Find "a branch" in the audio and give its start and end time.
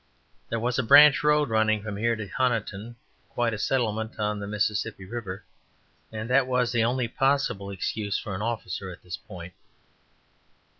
0.79-1.23